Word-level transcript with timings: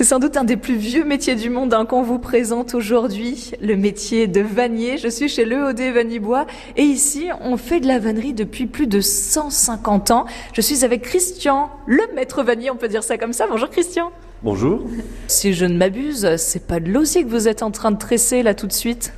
C'est 0.00 0.06
sans 0.06 0.18
doute 0.18 0.38
un 0.38 0.44
des 0.44 0.56
plus 0.56 0.76
vieux 0.76 1.04
métiers 1.04 1.34
du 1.34 1.50
monde 1.50 1.74
hein, 1.74 1.84
qu'on 1.84 2.00
vous 2.00 2.18
présente 2.18 2.74
aujourd'hui, 2.74 3.50
le 3.60 3.76
métier 3.76 4.28
de 4.28 4.40
vannier. 4.40 4.96
Je 4.96 5.08
suis 5.08 5.28
chez 5.28 5.44
l'EOD 5.44 5.78
Vannibois 5.92 6.46
et 6.78 6.84
ici, 6.84 7.28
on 7.42 7.58
fait 7.58 7.80
de 7.80 7.86
la 7.86 7.98
vannerie 7.98 8.32
depuis 8.32 8.64
plus 8.64 8.86
de 8.86 9.02
150 9.02 10.10
ans. 10.10 10.24
Je 10.54 10.62
suis 10.62 10.86
avec 10.86 11.02
Christian, 11.02 11.68
le 11.86 12.00
maître 12.14 12.42
vannier, 12.42 12.70
on 12.70 12.76
peut 12.76 12.88
dire 12.88 13.02
ça 13.02 13.18
comme 13.18 13.34
ça. 13.34 13.46
Bonjour 13.46 13.68
Christian. 13.68 14.10
Bonjour. 14.42 14.86
Si 15.26 15.52
je 15.52 15.66
ne 15.66 15.76
m'abuse, 15.76 16.34
c'est 16.38 16.66
pas 16.66 16.80
de 16.80 16.90
l'osier 16.90 17.22
que 17.22 17.28
vous 17.28 17.46
êtes 17.46 17.62
en 17.62 17.70
train 17.70 17.90
de 17.90 17.98
tresser 17.98 18.42
là 18.42 18.54
tout 18.54 18.66
de 18.66 18.72
suite? 18.72 19.12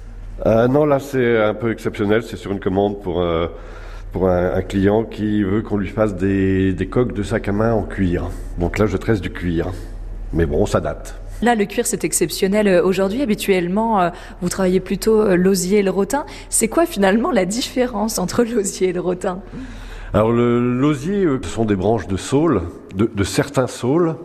Euh, 0.46 0.66
Non, 0.66 0.84
là 0.84 0.98
c'est 0.98 1.40
un 1.40 1.54
peu 1.54 1.70
exceptionnel. 1.70 2.24
C'est 2.24 2.36
sur 2.36 2.50
une 2.50 2.58
commande 2.58 3.00
pour, 3.00 3.20
euh, 3.20 3.46
pour 4.10 4.28
un, 4.28 4.54
un, 4.54 4.62
client 4.62 5.04
qui 5.04 5.44
veut 5.44 5.62
qu'on 5.62 5.76
lui 5.76 5.90
fasse 5.90 6.16
des, 6.16 6.72
des 6.72 6.86
coques 6.88 7.12
de 7.12 7.22
sac 7.22 7.46
à 7.46 7.52
main 7.52 7.72
en 7.72 7.84
cuir. 7.84 8.30
Donc 8.58 8.80
là, 8.80 8.86
je 8.86 8.96
tresse 8.96 9.20
du 9.20 9.30
cuir. 9.30 9.70
Mais 10.32 10.46
bon, 10.46 10.66
ça 10.66 10.80
date. 10.80 11.14
Là, 11.42 11.54
le 11.54 11.64
cuir, 11.64 11.86
c'est 11.86 12.04
exceptionnel. 12.04 12.68
Euh, 12.68 12.84
aujourd'hui, 12.84 13.22
habituellement, 13.22 14.00
euh, 14.00 14.10
vous 14.40 14.48
travaillez 14.48 14.80
plutôt 14.80 15.34
l'osier 15.36 15.80
et 15.80 15.82
le 15.82 15.90
rotin. 15.90 16.24
C'est 16.48 16.68
quoi 16.68 16.86
finalement 16.86 17.30
la 17.30 17.44
différence 17.44 18.18
entre 18.18 18.44
l'osier 18.54 18.90
et 18.90 18.92
le 18.92 19.00
rotin? 19.00 19.40
Alors, 20.14 20.30
l'osier, 20.30 21.26
ce 21.42 21.48
sont 21.48 21.64
des 21.64 21.76
branches 21.76 22.06
de 22.06 22.16
saule, 22.16 22.62
de, 22.94 23.10
de 23.12 23.24
certains 23.24 23.66
saules. 23.66 24.16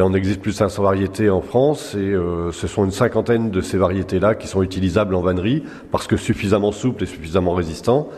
On 0.00 0.12
existe 0.12 0.40
plus 0.40 0.50
de 0.50 0.56
500 0.56 0.82
variétés 0.82 1.30
en 1.30 1.40
France 1.40 1.94
et 1.94 1.98
euh, 1.98 2.50
ce 2.50 2.66
sont 2.66 2.84
une 2.84 2.90
cinquantaine 2.90 3.50
de 3.50 3.60
ces 3.60 3.76
variétés-là 3.76 4.34
qui 4.34 4.48
sont 4.48 4.62
utilisables 4.62 5.14
en 5.14 5.20
vannerie 5.20 5.62
parce 5.92 6.08
que 6.08 6.16
suffisamment 6.16 6.72
souples 6.72 7.04
et 7.04 7.06
suffisamment 7.06 7.54
résistants. 7.54 8.08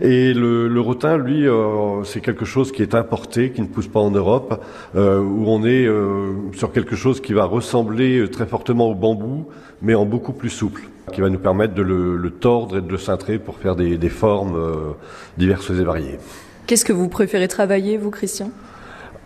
Et 0.00 0.32
le, 0.32 0.80
rotin, 0.80 1.16
lui, 1.16 1.46
euh, 1.48 2.04
c'est 2.04 2.20
quelque 2.20 2.44
chose 2.44 2.70
qui 2.70 2.82
est 2.82 2.94
importé, 2.94 3.50
qui 3.50 3.62
ne 3.62 3.66
pousse 3.66 3.88
pas 3.88 4.00
en 4.00 4.10
Europe, 4.10 4.64
euh, 4.94 5.20
où 5.20 5.48
on 5.48 5.64
est 5.64 5.86
euh, 5.86 6.32
sur 6.54 6.72
quelque 6.72 6.94
chose 6.94 7.20
qui 7.20 7.32
va 7.32 7.44
ressembler 7.44 8.28
très 8.30 8.46
fortement 8.46 8.88
au 8.88 8.94
bambou, 8.94 9.46
mais 9.82 9.94
en 9.94 10.04
beaucoup 10.04 10.32
plus 10.32 10.50
souple, 10.50 10.82
qui 11.12 11.20
va 11.20 11.28
nous 11.30 11.38
permettre 11.38 11.74
de 11.74 11.82
le, 11.82 12.30
tordre 12.30 12.78
et 12.78 12.80
de 12.80 12.90
le 12.90 12.98
cintrer 12.98 13.38
pour 13.38 13.56
faire 13.56 13.74
des, 13.74 14.08
formes 14.08 14.94
diverses 15.36 15.70
et 15.70 15.84
variées. 15.84 16.18
Qu'est-ce 16.66 16.84
que 16.84 16.92
vous 16.92 17.08
préférez 17.08 17.48
travailler, 17.48 17.96
vous, 17.96 18.10
Christian? 18.10 18.50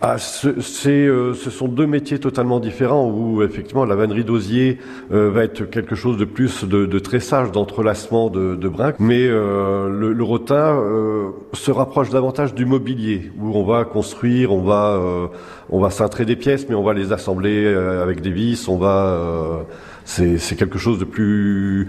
Ah, 0.05 0.17
ce, 0.17 0.49
euh, 0.89 1.33
ce, 1.33 1.49
sont 1.49 1.69
deux 1.69 1.87
métiers 1.87 2.19
totalement 2.19 2.59
différents 2.59 3.09
où 3.09 3.41
effectivement 3.41 3.85
la 3.85 3.95
vannerie 3.95 4.25
d'osier 4.25 4.77
euh, 5.13 5.31
va 5.31 5.45
être 5.45 5.63
quelque 5.63 5.95
chose 5.95 6.17
de 6.17 6.25
plus 6.25 6.65
de, 6.65 6.85
de 6.85 6.99
tressage, 6.99 7.53
d'entrelacement 7.53 8.29
de, 8.29 8.55
de 8.55 8.67
brinques, 8.67 8.99
mais 8.99 9.25
euh, 9.25 9.87
le, 9.87 10.11
le, 10.11 10.23
rotin 10.25 10.77
euh, 10.77 11.29
se 11.53 11.71
rapproche 11.71 12.09
davantage 12.09 12.53
du 12.53 12.65
mobilier 12.65 13.31
où 13.39 13.55
on 13.55 13.63
va 13.63 13.85
construire, 13.85 14.51
on 14.51 14.61
va 14.61 14.97
euh, 14.97 15.27
on 15.69 15.79
va 15.79 15.89
cintrer 15.89 16.25
des 16.25 16.35
pièces, 16.35 16.67
mais 16.67 16.75
on 16.75 16.83
va 16.83 16.93
les 16.93 17.13
assembler 17.13 17.65
avec 17.65 18.19
des 18.19 18.31
vis, 18.31 18.67
on 18.67 18.77
va 18.77 19.65
c'est 20.03 20.57
quelque 20.57 20.79
chose 20.79 20.99
de 20.99 21.05
plus 21.05 21.87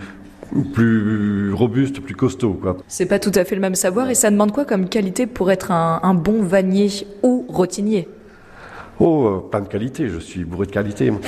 plus 0.63 1.53
robuste, 1.53 2.01
plus 2.01 2.15
costaud. 2.15 2.61
C'est 2.89 3.07
pas 3.07 3.19
tout 3.19 3.33
à 3.35 3.45
fait 3.45 3.55
le 3.55 3.61
même 3.61 3.75
savoir 3.75 4.11
et 4.11 4.15
ça 4.15 4.31
demande 4.31 4.53
quoi 4.53 4.65
comme 4.65 4.89
qualité 4.89 5.27
pour 5.27 5.51
être 5.51 5.71
un, 5.71 6.01
un 6.03 6.15
bon 6.15 6.43
vannier 6.43 6.89
ou 7.23 7.45
rotinier? 7.49 8.09
Oh, 9.01 9.27
euh, 9.27 9.51
plein 9.51 9.61
de 9.61 9.69
qualités, 9.69 10.09
je 10.09 10.19
suis 10.19 10.45
bourré 10.45 10.67
de 10.67 10.73
qualité. 10.73 11.13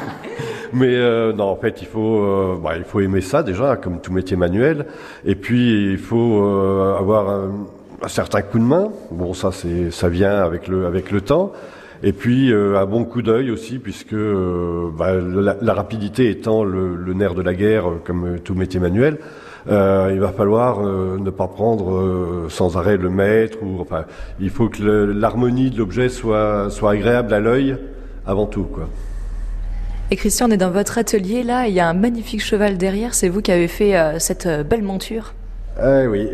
Mais 0.72 0.94
euh, 0.94 1.32
non, 1.32 1.44
en 1.44 1.56
fait, 1.56 1.82
il 1.82 1.86
faut, 1.86 2.22
euh, 2.24 2.58
bah, 2.62 2.76
il 2.76 2.84
faut 2.84 3.00
aimer 3.00 3.20
ça 3.20 3.42
déjà, 3.42 3.76
comme 3.76 4.00
tout 4.00 4.12
métier 4.12 4.36
manuel. 4.36 4.86
Et 5.24 5.34
puis, 5.34 5.92
il 5.92 5.98
faut 5.98 6.44
euh, 6.44 6.96
avoir 6.98 7.28
un, 7.28 7.50
un, 8.02 8.08
certain 8.08 8.40
coup 8.42 8.58
de 8.58 8.64
main. 8.64 8.90
Bon, 9.10 9.34
ça, 9.34 9.52
c'est, 9.52 9.90
ça 9.90 10.08
vient 10.08 10.38
avec 10.42 10.68
le, 10.68 10.86
avec 10.86 11.10
le 11.10 11.20
temps. 11.20 11.52
Et 12.02 12.12
puis 12.12 12.52
euh, 12.52 12.78
un 12.78 12.86
bon 12.86 13.04
coup 13.04 13.22
d'œil 13.22 13.50
aussi, 13.50 13.78
puisque 13.78 14.12
euh, 14.12 14.90
bah, 14.96 15.14
la, 15.14 15.56
la, 15.60 15.74
rapidité 15.74 16.30
étant 16.30 16.64
le, 16.64 16.96
le, 16.96 17.14
nerf 17.14 17.34
de 17.34 17.42
la 17.42 17.54
guerre, 17.54 17.84
comme 18.04 18.40
tout 18.40 18.54
métier 18.54 18.80
manuel, 18.80 19.18
euh, 19.68 20.10
il 20.12 20.20
va 20.20 20.32
falloir 20.32 20.80
euh, 20.80 21.18
ne 21.20 21.30
pas 21.30 21.46
prendre 21.46 21.94
euh, 21.94 22.46
sans 22.48 22.76
arrêt 22.76 22.96
le 22.96 23.10
maître. 23.10 23.58
Ou, 23.62 23.80
enfin, 23.80 24.04
il 24.40 24.50
faut 24.50 24.68
que 24.68 24.82
l'harmonie 24.82 25.70
de 25.70 25.78
l'objet 25.78 26.08
soit, 26.08 26.70
soit 26.70 26.92
agréable 26.92 27.32
à 27.32 27.40
l'œil 27.40 27.76
avant 28.26 28.46
tout. 28.46 28.64
Quoi. 28.64 28.88
Et 30.10 30.16
Christian, 30.16 30.48
on 30.48 30.50
est 30.50 30.56
dans 30.56 30.70
votre 30.70 30.98
atelier 30.98 31.42
là, 31.42 31.68
il 31.68 31.74
y 31.74 31.80
a 31.80 31.88
un 31.88 31.94
magnifique 31.94 32.42
cheval 32.42 32.76
derrière, 32.76 33.14
c'est 33.14 33.28
vous 33.28 33.40
qui 33.40 33.50
avez 33.50 33.68
fait 33.68 33.94
cette 34.18 34.46
belle 34.68 34.82
monture 34.82 35.32
Eh 35.82 36.06
oui 36.06 36.28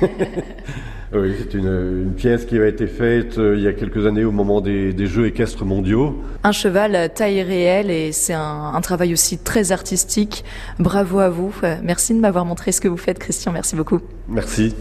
Oui, 1.14 1.32
c'est 1.38 1.54
une, 1.54 2.02
une, 2.06 2.12
pièce 2.12 2.44
qui 2.44 2.58
a 2.58 2.66
été 2.66 2.86
faite 2.86 3.38
euh, 3.38 3.54
il 3.56 3.62
y 3.62 3.68
a 3.68 3.72
quelques 3.72 4.04
années 4.06 4.24
au 4.24 4.32
moment 4.32 4.60
des, 4.60 4.92
des, 4.92 5.06
Jeux 5.06 5.26
équestres 5.26 5.64
mondiaux. 5.64 6.20
Un 6.42 6.52
cheval 6.52 7.10
taille 7.14 7.42
réelle 7.42 7.90
et 7.90 8.10
c'est 8.12 8.32
un, 8.32 8.72
un, 8.74 8.80
travail 8.80 9.12
aussi 9.12 9.38
très 9.38 9.70
artistique. 9.70 10.44
Bravo 10.78 11.20
à 11.20 11.28
vous. 11.28 11.54
Merci 11.82 12.14
de 12.14 12.20
m'avoir 12.20 12.44
montré 12.44 12.72
ce 12.72 12.80
que 12.80 12.88
vous 12.88 12.96
faites, 12.96 13.18
Christian. 13.18 13.52
Merci 13.52 13.76
beaucoup. 13.76 14.00
Merci. 14.28 14.74